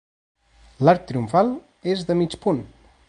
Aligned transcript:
L'arc 0.87 1.05
triomfal 1.11 1.51
és 1.95 2.05
de 2.09 2.17
mig 2.23 2.39
punt. 2.47 2.65